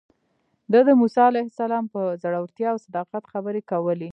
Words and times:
ده 0.71 0.79
د 0.87 0.89
موسی 1.01 1.21
علیه 1.29 1.45
السلام 1.51 1.85
پر 1.93 2.05
زړورتیا 2.23 2.67
او 2.73 2.77
صداقت 2.85 3.23
خبرې 3.31 3.61
کولې. 3.71 4.09